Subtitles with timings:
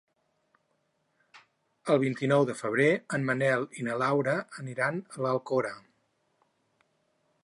[1.95, 5.75] El vint-i-nou de febrer en Manel i na Laura aniran a l'Alcora.